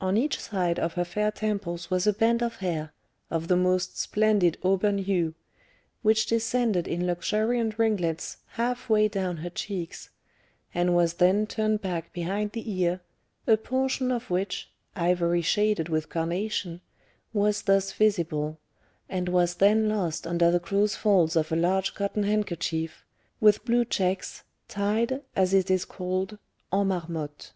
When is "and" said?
10.72-10.94, 19.06-19.28